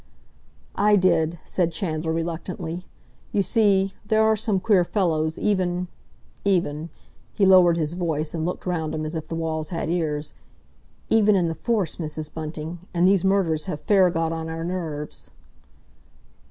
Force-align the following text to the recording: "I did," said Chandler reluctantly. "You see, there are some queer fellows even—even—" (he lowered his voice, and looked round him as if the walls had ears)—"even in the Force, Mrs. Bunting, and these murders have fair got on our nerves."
"I 0.79 0.95
did," 0.95 1.37
said 1.45 1.71
Chandler 1.71 2.11
reluctantly. 2.11 2.87
"You 3.31 3.43
see, 3.43 3.93
there 4.03 4.23
are 4.23 4.35
some 4.35 4.59
queer 4.59 4.83
fellows 4.83 5.37
even—even—" 5.37 6.89
(he 7.33 7.45
lowered 7.45 7.77
his 7.77 7.93
voice, 7.93 8.33
and 8.33 8.43
looked 8.43 8.65
round 8.65 8.95
him 8.95 9.05
as 9.05 9.13
if 9.15 9.27
the 9.27 9.35
walls 9.35 9.69
had 9.69 9.91
ears)—"even 9.91 11.35
in 11.35 11.49
the 11.49 11.53
Force, 11.53 11.97
Mrs. 11.97 12.33
Bunting, 12.33 12.79
and 12.95 13.07
these 13.07 13.23
murders 13.23 13.67
have 13.67 13.81
fair 13.81 14.09
got 14.09 14.31
on 14.31 14.49
our 14.49 14.63
nerves." 14.63 15.29